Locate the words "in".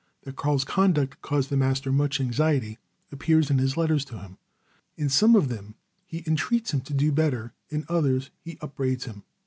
3.51-3.59, 4.97-5.09, 7.69-7.85